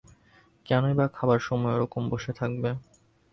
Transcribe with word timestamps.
কেনই 0.65 0.93
বা 0.93 1.05
খাবার 1.17 1.39
সময় 1.39 1.75
ওরকম 1.75 2.03
বসে 2.09 2.31
থাকবে? 2.33 2.69